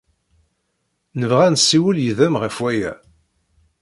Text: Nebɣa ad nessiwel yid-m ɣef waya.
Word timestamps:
Nebɣa 1.19 1.43
ad 1.47 1.51
nessiwel 1.53 1.97
yid-m 2.03 2.35
ɣef 2.41 2.55
waya. 2.61 2.93